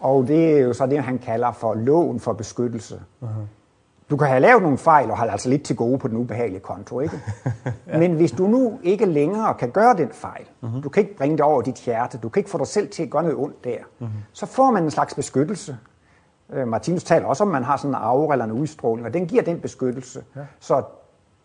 [0.00, 3.00] og det er jo så det, han kalder for loven for beskyttelse.
[3.22, 3.28] Uh-huh.
[4.10, 6.60] Du kan have lavet nogle fejl og har altså lidt til gode på den ubehagelige
[6.60, 7.20] konto, ikke?
[7.86, 7.98] ja.
[7.98, 10.80] Men hvis du nu ikke længere kan gøre den fejl, uh-huh.
[10.80, 13.02] du kan ikke bringe det over dit hjerte, du kan ikke få dig selv til
[13.02, 14.06] at gøre noget ondt der, uh-huh.
[14.32, 15.76] så får man en slags beskyttelse.
[16.52, 19.14] Øh, Martinus taler også om, at man har sådan en aura eller en udstråling, og
[19.14, 20.24] den giver den beskyttelse.
[20.36, 20.40] Ja.
[20.60, 20.82] Så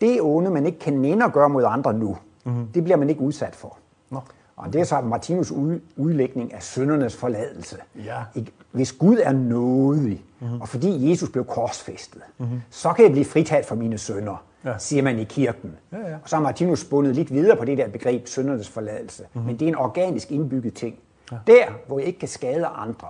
[0.02, 2.52] det onde, man ikke kan nænde at gøre mod andre nu, uh-huh.
[2.74, 3.78] det bliver man ikke udsat for.
[4.10, 4.20] Nå.
[4.62, 5.52] Og det er så Martinus
[5.98, 7.78] udlægning af syndernes forladelse.
[8.06, 8.42] Ja.
[8.72, 10.62] Hvis Gud er nådig, mm-hmm.
[10.62, 12.62] og fordi Jesus blev korsfæstet, mm-hmm.
[12.70, 14.78] så kan jeg blive fritaget for mine sønder, ja.
[14.78, 15.76] siger man i kirken.
[15.92, 16.16] Ja, ja.
[16.24, 19.24] Og så har Martinus spundet lidt videre på det der begreb syndernes forladelse.
[19.24, 19.48] Mm-hmm.
[19.48, 20.96] Men det er en organisk indbygget ting.
[21.32, 21.38] Ja.
[21.48, 23.08] Der, hvor jeg ikke kan skade andre,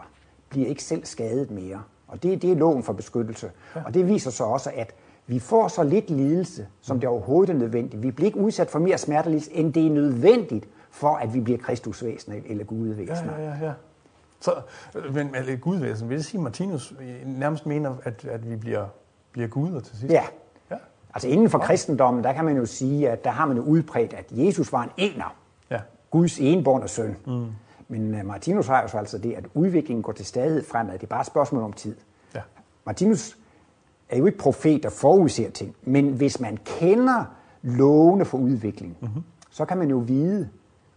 [0.50, 1.82] bliver jeg ikke selv skadet mere.
[2.08, 3.52] Og det, det er loven for beskyttelse.
[3.76, 3.82] Ja.
[3.86, 4.94] Og det viser så også, at
[5.28, 8.04] vi får så lidt lidelse, som det overhovedet er nødvendigt.
[8.04, 11.60] Vi bliver ikke udsat for mere smertelidelse, end det er nødvendigt for at vi bliver
[11.60, 13.40] kristusvæsener eller gudvæsener.
[13.40, 13.74] Ja, ja, ja.
[14.40, 14.56] Så,
[15.14, 16.94] men eller gudvæsen, vil det sige, at Martinus
[17.26, 18.86] nærmest mener, at, at vi bliver,
[19.32, 20.14] bliver guder til sidst?
[20.14, 20.24] Ja.
[20.72, 20.76] ja.
[21.14, 21.66] Altså inden for ja.
[21.66, 24.84] kristendommen, der kan man jo sige, at der har man jo udbredt, at Jesus var
[24.84, 25.36] en ener.
[25.70, 25.80] Ja.
[26.12, 27.16] Guds enborn og søn.
[27.26, 27.48] Mm.
[27.88, 30.94] Men uh, Martinus har jo så altså det, at udviklingen går til stadighed fremad.
[30.94, 31.96] Det er bare et spørgsmål om tid.
[32.36, 32.42] Ja.
[32.86, 33.38] Martinus
[34.10, 35.76] er jo ikke profet, der forudser ting.
[35.84, 37.26] Men hvis man kender
[37.62, 39.24] lovene for udvikling, mm-hmm.
[39.50, 40.50] så kan man jo vide,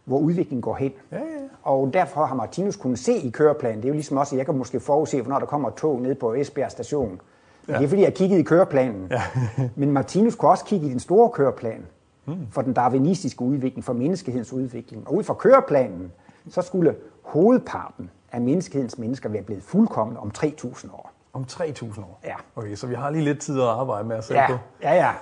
[0.05, 0.93] hvor udviklingen går hen.
[1.13, 1.23] Ja, ja.
[1.63, 4.47] Og derfor har Martinus kunnet se i køreplanen, det er jo ligesom også, at jeg
[4.47, 7.21] kan måske forudse, hvornår der kommer et tog ned på Esbjerg station.
[7.69, 7.79] Ja.
[7.79, 9.07] Det er fordi, jeg kiggede i køreplanen.
[9.11, 9.23] Ja.
[9.77, 11.87] Men Martinus kunne også kigge i den store køreplan
[12.25, 12.47] hmm.
[12.51, 15.09] for den darwinistiske udvikling, for menneskehedens udvikling.
[15.09, 16.13] Og ud fra køreplanen,
[16.49, 21.13] så skulle hovedparten af menneskehedens mennesker være blevet fuldkommen om 3.000 år.
[21.33, 22.21] Om 3.000 år?
[22.25, 22.35] Ja.
[22.57, 24.49] Okay, så vi har lige lidt tid at arbejde med at sætte ja.
[24.49, 24.59] på.
[24.83, 25.13] Ja, ja.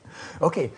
[0.46, 0.68] okay.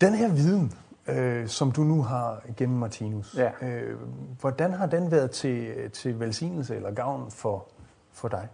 [0.00, 0.72] Den her viden,
[1.08, 3.36] øh, som du nu har gennem Martinus.
[3.38, 3.68] Ja.
[3.68, 3.96] Øh,
[4.40, 7.66] hvordan har den været til, til velsignelse eller gavn for,
[8.12, 8.48] for dig?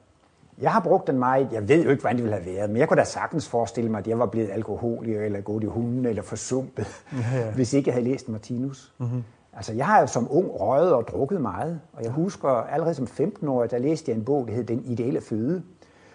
[0.59, 1.49] Jeg har brugt den meget.
[1.53, 3.90] Jeg ved jo ikke, hvordan det ville have været, men jeg kunne da sagtens forestille
[3.90, 7.51] mig, at jeg var blevet alkoholiker, eller gået i hunden, eller forsumpet, ja, ja.
[7.57, 8.93] hvis ikke jeg havde læst Martinus.
[8.99, 9.25] Mm-hmm.
[9.53, 13.09] Altså, jeg har jo som ung røget og drukket meget, og jeg husker allerede som
[13.21, 15.62] 15-årig, der læste jeg en bog, der hed Den ideelle føde,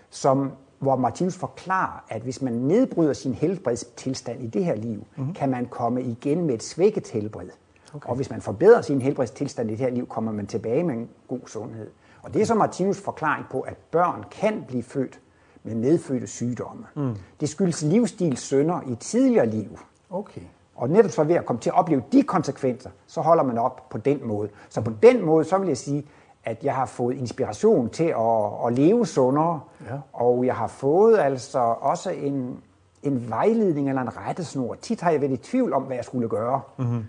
[0.10, 5.34] som hvor Martinus forklarer, at hvis man nedbryder sin helbredstilstand i det her liv, mm-hmm.
[5.34, 7.50] kan man komme igen med et svækket helbred.
[7.94, 8.10] Okay.
[8.10, 11.10] Og hvis man forbedrer sin helbredstilstand i det her liv, kommer man tilbage med en
[11.28, 11.90] god sundhed.
[12.22, 15.20] Og det er så Martinus forklaring på, at børn kan blive født
[15.64, 16.86] med medfødte sygdomme.
[16.96, 17.16] Mm.
[17.40, 19.80] Det skyldes livsstilssønder i tidligere liv.
[20.10, 20.42] Okay.
[20.76, 23.90] Og netop så ved at komme til at opleve de konsekvenser, så holder man op
[23.90, 24.50] på den måde.
[24.70, 26.06] Så på den måde, så vil jeg sige,
[26.44, 29.96] at jeg har fået inspiration til at, at leve sundere, ja.
[30.14, 32.58] og jeg har fået altså også en,
[33.04, 34.74] en vejledning eller en rettesnor.
[34.82, 36.62] Tit har jeg været i tvivl om, hvad jeg skulle gøre.
[36.78, 37.04] Mm-hmm.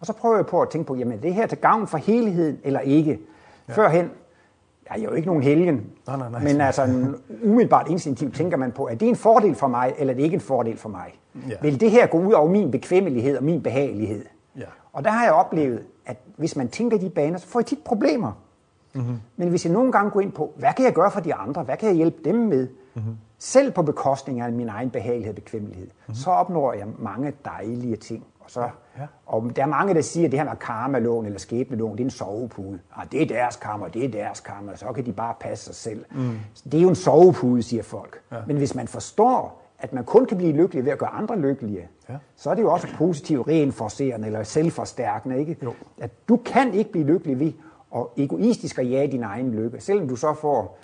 [0.00, 2.58] Og så prøver jeg på at tænke på, jamen det her til gavn for helheden
[2.64, 3.20] eller ikke.
[3.68, 3.72] Ja.
[3.72, 4.10] Førhen,
[4.90, 6.42] jeg er jo ikke nogen helgen, Nej, nej, nej.
[6.42, 10.12] men altså en umiddelbart instinktivt tænker man på, er det en fordel for mig, eller
[10.12, 11.18] er det ikke en fordel for mig?
[11.48, 11.54] Ja.
[11.62, 14.24] Vil det her gå ud over min bekvemmelighed og min behagelighed?
[14.58, 14.64] Ja.
[14.92, 17.78] Og der har jeg oplevet, at hvis man tænker de baner, så får jeg tit
[17.84, 18.32] problemer.
[18.96, 19.16] Mm-hmm.
[19.36, 21.62] Men hvis jeg nogle gange går ind på, hvad kan jeg gøre for de andre?
[21.62, 22.68] Hvad kan jeg hjælpe dem med?
[22.94, 23.16] Mm-hmm.
[23.38, 26.14] Selv på bekostning af min egen behagelighed og bekvemmelighed, mm-hmm.
[26.14, 28.24] så opnår jeg mange dejlige ting.
[28.40, 28.60] Og, så,
[28.98, 29.06] Ja.
[29.26, 32.04] og der er mange, der siger, at det her med karmalån eller skæbnelån, det er
[32.04, 32.78] en sovepude.
[32.96, 35.74] Ah, det er deres karma, det er deres karma, så kan de bare passe sig
[35.74, 36.04] selv.
[36.14, 36.38] Mm.
[36.64, 38.20] Det er jo en sovepude, siger folk.
[38.32, 38.36] Ja.
[38.46, 41.88] Men hvis man forstår, at man kun kan blive lykkelig ved at gøre andre lykkelige,
[42.08, 42.14] Ja.
[42.36, 45.38] så er det jo også positivt reinforcerende eller selvforstærkende.
[45.38, 45.56] Ikke?
[45.62, 45.72] Jo.
[46.00, 47.52] At du kan ikke blive lykkelig ved
[47.94, 49.80] at egoistisk at jage din egen lykke.
[49.80, 50.78] Selvom du så får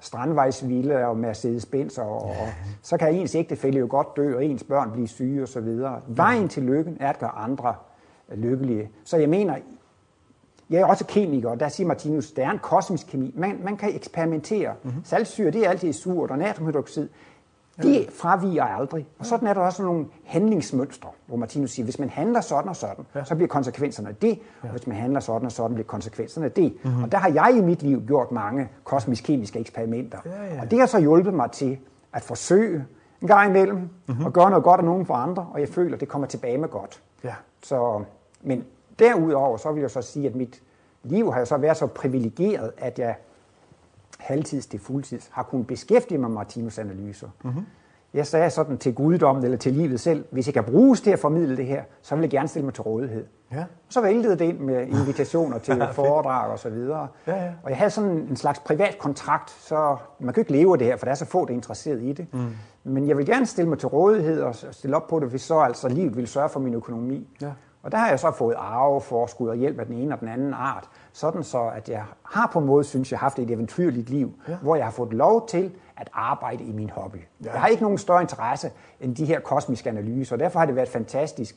[0.00, 2.48] strandvejsville og Mercedes-Benz, og, og
[2.82, 5.78] så kan ens ægtefælle jo godt dø, og ens børn blive syge osv.
[6.06, 7.74] Vejen til lykken er at gøre andre
[8.34, 8.90] lykkelige.
[9.04, 9.56] Så jeg mener,
[10.70, 13.32] jeg er også kemiker, og der siger Martinus, der er en kosmisk kemi.
[13.36, 14.74] Man, man kan eksperimentere.
[14.82, 15.04] Mm-hmm.
[15.04, 17.08] Saltsyre, det er altid surt, og natriumhydroxid,
[17.76, 19.06] det fraviger aldrig.
[19.18, 22.76] Og sådan er der også nogle handlingsmønstre, hvor Martinus siger, hvis man handler sådan og
[22.76, 23.24] sådan, ja.
[23.24, 26.52] så bliver konsekvenserne af det, og hvis man handler sådan og sådan, bliver konsekvenserne af
[26.52, 26.76] det.
[26.84, 27.02] Mm-hmm.
[27.02, 30.18] Og der har jeg i mit liv gjort mange kosmisk-kemiske eksperimenter.
[30.24, 30.60] Ja, ja.
[30.60, 31.78] Og det har så hjulpet mig til
[32.12, 32.84] at forsøge
[33.22, 34.26] en gang imellem, mm-hmm.
[34.26, 36.58] at gøre noget godt af nogen for andre, og jeg føler, at det kommer tilbage
[36.58, 37.02] med godt.
[37.24, 37.34] Ja.
[37.62, 38.04] Så,
[38.42, 38.64] men
[38.98, 40.62] derudover, så vil jeg så sige, at mit
[41.02, 43.16] liv har jo så været så privilegeret, at jeg
[44.22, 47.28] halvtids til fuldtids har kunnet beskæftige mig med Martinus analyser.
[47.44, 47.66] Mm-hmm.
[48.14, 51.18] Jeg sagde sådan til guddommen eller til livet selv, hvis jeg kan bruges til at
[51.18, 53.26] formidle det her, så vil jeg gerne stille mig til rådighed.
[53.52, 53.64] Ja.
[53.88, 57.08] Så væltede det ind med invitationer til foredrag og så videre.
[57.26, 57.50] Ja, ja.
[57.62, 60.86] Og jeg havde sådan en slags privat kontrakt, så man kan ikke leve af det
[60.86, 62.26] her, for der er så få, der er interesseret i det.
[62.32, 62.48] Mm.
[62.84, 65.58] Men jeg vil gerne stille mig til rådighed og stille op på det, hvis så
[65.58, 67.28] altså livet vil sørge for min økonomi.
[67.42, 67.50] Ja.
[67.82, 70.54] Og der har jeg så fået arveforskud og hjælp af den ene og den anden
[70.54, 74.32] art, sådan så at jeg har på en måde, synes jeg, haft et eventyrligt liv,
[74.48, 74.56] Ja.
[74.62, 77.16] hvor jeg har fået lov til at arbejde i min hobby.
[77.44, 77.52] Ja.
[77.52, 80.76] Jeg har ikke nogen større interesse end de her kosmiske analyser, og derfor har det
[80.76, 81.56] været fantastisk.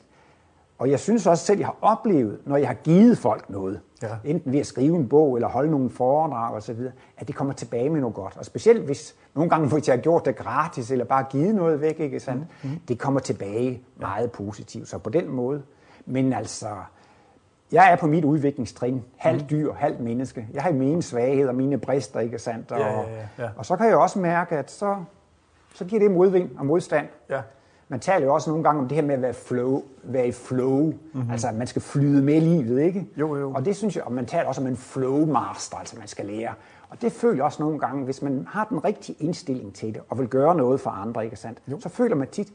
[0.78, 4.08] Og jeg synes også selv, jeg har oplevet, når jeg har givet folk noget, Ja.
[4.24, 6.80] enten ved at skrive en bog eller holde nogle foredrag osv.,
[7.16, 8.36] at det kommer tilbage med noget godt.
[8.36, 11.80] Og specielt hvis nogle gange, hvis jeg har gjort det gratis, eller bare givet noget
[11.80, 12.44] væk, ikke sandt?
[12.62, 12.78] Mm-hmm.
[12.88, 14.88] det kommer tilbage meget positivt.
[14.88, 15.62] Så på den måde.
[16.06, 16.66] Men altså,
[17.72, 19.48] jeg er på mit udviklingstrin, halvt Mm.
[19.48, 20.46] dyr, halvt menneske.
[20.54, 22.72] Jeg har mine svagheder, mine brister, ikke sandt?
[22.72, 23.04] Og, Ja, ja,
[23.38, 24.96] ja, og så kan jeg også mærke, at så,
[25.74, 27.06] så giver det modvind og modstand.
[27.30, 27.40] Ja.
[27.88, 30.32] Man taler jo også nogle gange om det her med at være, flow, være i
[30.32, 30.92] flow.
[31.12, 31.30] Mm-hmm.
[31.30, 33.06] Altså, at man skal flyde med livet, ikke?
[33.16, 33.52] Jo, jo.
[33.52, 36.26] Og det synes jeg, og man taler også om en flow master, altså man skal
[36.26, 36.54] lære.
[36.88, 40.02] Og det føler jeg også nogle gange, hvis man har den rigtige indstilling til det,
[40.08, 41.58] og vil gøre noget for andre, ikke sandt?
[41.68, 41.80] Jo.
[41.80, 42.52] Så føler man tit,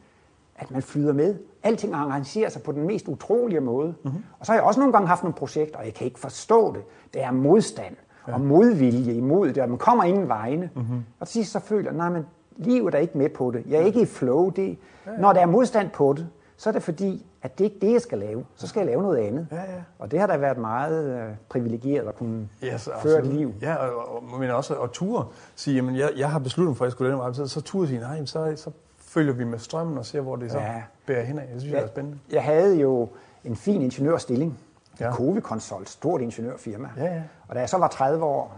[0.56, 1.36] at man flyder med.
[1.64, 3.88] Alting arrangerer sig på den mest utrolige måde.
[3.88, 3.98] Mhm.
[4.04, 4.24] Mm-hmm.
[4.40, 6.74] Og så har jeg også nogle gange haft nogle projekter, og jeg kan ikke forstå
[6.74, 6.82] det.
[7.14, 7.96] Det er modstand
[8.28, 8.34] ja.
[8.34, 10.70] og modvilje imod det, og man kommer ingen vegne.
[10.76, 10.84] Mhm.
[10.84, 11.04] Mm-hmm.
[11.20, 12.26] Og til sidst så føler jeg, nej, men
[12.58, 13.64] livet er ikke med på det.
[13.70, 14.50] Jeg er ikke i flow.
[14.50, 14.78] Det,
[15.20, 17.94] når der er modstand på det, så er det fordi, at det ikke er det,
[17.94, 18.46] jeg skal lave.
[18.56, 19.48] Så skal jeg lave noget andet.
[19.52, 19.82] Ja, ja.
[20.00, 23.54] Og det har da været meget øh, privilegeret at kunne Yes, føre et liv.
[23.62, 26.86] Ja, og, og, men også at ture sige, jamen jeg, jeg har besluttet mig for,
[26.86, 28.72] at jeg skulle den vej, så, så ture sige, nej, så, så
[29.14, 30.82] følger vi med strømmen og ser, hvor det så Ja.
[31.06, 31.44] bærer henad.
[31.54, 32.20] Det synes jeg er spændende.
[32.32, 33.10] Jeg havde jo
[33.44, 34.60] en fin ingeniørstilling.
[35.00, 35.06] Ja.
[35.06, 35.12] Ja.
[35.14, 36.90] Covi Consult, stort ingeniørfirma.
[36.98, 37.22] Ja, ja.
[37.48, 38.56] Og da jeg så var 30 år,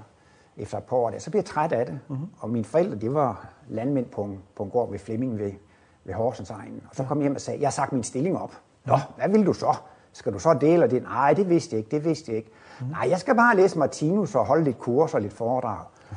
[0.57, 1.93] efter et par år der, så blev jeg træt af det.
[2.07, 2.17] Mhm.
[2.17, 2.29] Mm-hmm.
[2.39, 5.51] Og mine forældre, de var landmænd på en, på en gård ved Flemming ved,
[6.03, 6.81] ved Horsens egnen.
[6.89, 8.51] Og så kom jeg hjem og sagde, jeg har sagt min stilling op.
[8.85, 9.75] Nå, hvad vil du så?
[10.13, 11.03] Skal du så dele det?
[11.03, 12.51] Nej, det vidste jeg ikke, det vidste jeg ikke.
[12.79, 12.89] Mhm.
[12.89, 15.85] Nej, jeg skal bare læse Martinus og holde lidt kurs og lidt foredrag.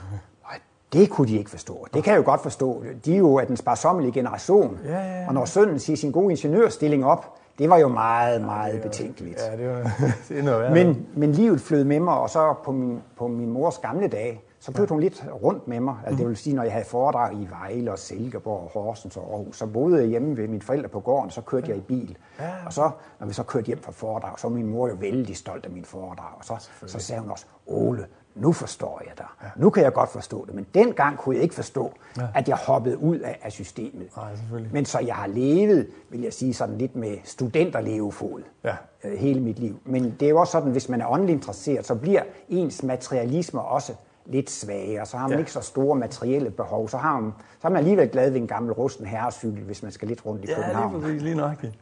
[0.96, 1.86] Det kunne de ikke forstå.
[1.94, 2.84] Det kan jeg jo godt forstå.
[3.04, 4.78] De er jo af den sparsommelige generation.
[4.84, 5.28] Ja, ja, ja.
[5.28, 9.40] Og når sønnen siger sin gode ingeniørstilling op, det var jo meget, meget betænkeligt.
[9.52, 9.90] Ja, det, var,
[10.28, 10.72] det er noget.
[10.72, 14.40] Men, men livet flød med mig, og så på min, på min mors gamle dage,
[14.60, 15.96] så flyttede hun lidt rundt med mig.
[16.06, 19.32] Altså, det vil sige, når jeg havde foredrag i Vejle og Silkeborg og Horsens og
[19.32, 22.18] Aarhus, så boede jeg hjemme ved mine forældre på gården, så kørte jeg i bil.
[22.40, 22.50] Ja.
[22.66, 25.36] Og så, når vi så kørte hjem fra foredrag, så var min mor jo vældig
[25.36, 26.32] stolt af min foredrag.
[26.38, 28.06] Og så, så sagde hun også, Ole,
[28.36, 29.26] nu forstår jeg dig.
[29.42, 29.48] Ja.
[29.56, 30.54] Nu kan jeg godt forstå det.
[30.54, 32.22] Men dengang kunne jeg ikke forstå, Ja.
[32.22, 32.28] ja.
[32.34, 34.08] at jeg hoppede ud af, af systemet.
[34.16, 34.30] Nej.
[34.72, 38.74] Men så jeg har levet, vil jeg sige, sådan lidt med studenterlevefod Ja.
[39.04, 39.76] øh, hele mit liv.
[39.84, 43.60] Men det er jo også sådan, hvis man er åndeligt interesseret, så bliver ens materialisme
[43.60, 43.92] også
[44.26, 45.06] lidt svagere.
[45.06, 45.36] Så har man Ja.
[45.36, 45.40] ja.
[45.40, 46.88] ikke så store materielle behov.
[46.88, 49.92] Så har man, så er man alligevel glad ved en gammel rusten herrecykel, hvis man
[49.92, 51.00] skal lidt rundt i Ja, lige København.
[51.02, 51.72] præcis, lige nøjagtigt.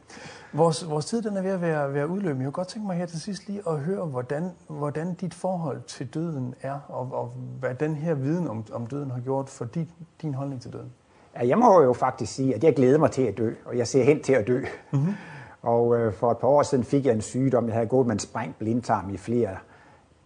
[0.55, 2.39] Vores, vores tid den er ved at være, være udløbet.
[2.39, 5.81] Jeg kunne godt tænke mig her til sidst lige at høre, hvordan, hvordan dit forhold
[5.87, 9.65] til døden er, og, og hvad den her viden om, om døden har gjort for
[9.65, 9.91] din,
[10.21, 10.91] din holdning til døden.
[11.35, 13.87] Ja, jeg må jo faktisk sige, at jeg glæder mig til at dø, og jeg
[13.87, 14.59] ser hen til at dø.
[14.59, 15.01] Mhm.
[15.01, 15.13] Mm-hmm.
[15.61, 17.65] Og øh, for et par år siden fik jeg en sygdom.
[17.65, 19.57] Jeg havde gået med en sprængt blindtarm i flere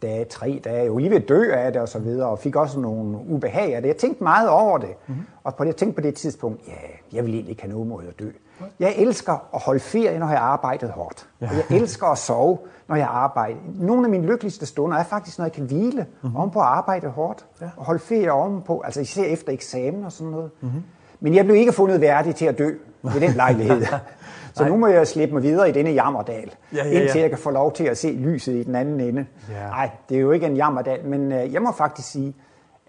[0.02, 2.40] dage, tre dage, jeg var lige ved at dø af det og så videre, og
[2.40, 3.88] fik også nogle ubehag af det.
[3.88, 5.24] Jeg tænkte meget over det, mm-hmm.
[5.44, 6.74] og på det, jeg tænkte på det tidspunkt, ja,
[7.14, 8.30] jeg vil egentlig ikke have noget mod at dø.
[8.80, 11.28] Jeg elsker at holde ferie, når jeg har arbejdet hårdt.
[11.42, 11.50] Ja.
[11.70, 13.60] Jeg elsker at sove, når jeg arbejder.
[13.76, 16.38] Nogle af mine lykkeligste stunder er faktisk, når jeg kan hvile mm-hmm.
[16.38, 17.46] ovenpå at arbejde hårdt.
[17.62, 17.70] Ja.
[17.78, 20.52] Og holde ferie ovenpå, altså især efter eksamen og sådan noget.
[20.62, 20.84] Mm-hmm.
[21.20, 23.86] Men jeg blev ikke fundet værdig til at dø ved den lejlighed.
[24.54, 27.02] Så nu må jeg slippe mig videre i denne jammerdal, ja, ja, ja.
[27.02, 29.26] indtil jeg kan få lov til at se lyset i den anden ende.
[29.50, 29.90] Nej, ja.
[30.10, 32.36] det er jo ikke en jammerdal, men øh, jeg må faktisk sige,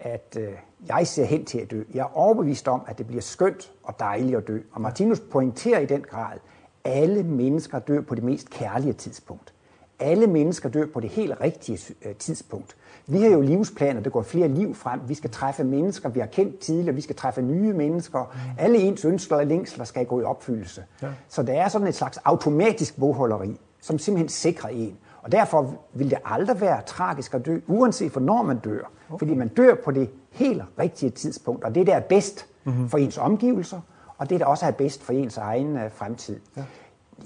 [0.01, 0.49] at øh,
[0.87, 1.83] jeg ser hen til at dø.
[1.93, 4.59] Jeg er overbevist om, at det bliver skønt og dejligt at dø.
[4.71, 6.37] Og Martinus pointerer i den grad,
[6.83, 9.53] alle mennesker dør på det mest kærlige tidspunkt.
[9.99, 12.75] Alle mennesker dør på det helt rigtige øh, tidspunkt.
[13.07, 14.99] Vi har jo livsplaner, der går flere liv frem.
[15.07, 16.95] Vi skal træffe mennesker, vi har kendt tidligere.
[16.95, 18.19] Vi skal træffe nye mennesker.
[18.19, 18.39] Mm.
[18.57, 20.83] Alle ens ønsker og længsler skal gå i opfyldelse.
[21.01, 21.07] Ja.
[21.29, 24.97] Så det er sådan et slags automatisk bogholderi, som simpelthen sikrer en.
[25.21, 28.83] Og derfor vil det aldrig være tragisk at dø, uanset hvornår man dør.
[29.09, 29.19] Okay.
[29.19, 32.89] Fordi man dør på det helt rigtige tidspunkt, og det der er bedst mm-hmm.
[32.89, 33.79] for ens omgivelser,
[34.17, 36.39] og det der også er bedst for ens egen uh, fremtid.
[36.57, 36.63] Ja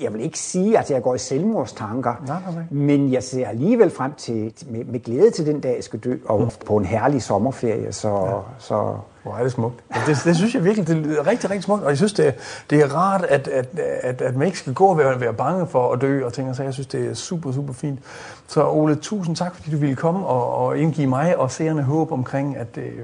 [0.01, 3.89] jeg vil ikke sige, at jeg går i selvmordstanker, nej, nej, men jeg ser alligevel
[3.89, 6.49] frem til, med, med glæde til den dag, jeg skal dø, og mm.
[6.65, 7.93] på en herlig sommerferie.
[7.93, 8.31] Så, ja.
[8.59, 9.83] så Hvor er det smukt.
[10.07, 12.35] Det, det synes jeg virkelig, det er rigtig, rigtig smukt, og jeg synes, det,
[12.69, 15.67] det er rart, at, at, at, at man ikke skal gå og være, være bange
[15.67, 17.99] for at dø og ting, så jeg synes, det er super, super fint.
[18.47, 22.11] Så Ole, tusind tak, fordi du ville komme og, og indgive mig og seerne håb
[22.11, 22.99] omkring, at, øh,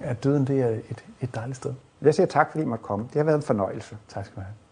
[0.00, 1.72] at døden det er et, et dejligt sted.
[2.02, 3.04] Jeg siger tak, fordi I måtte komme.
[3.04, 3.96] Det har været en fornøjelse.
[4.08, 4.65] Tak skal du have.